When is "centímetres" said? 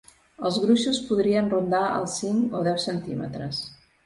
2.87-3.63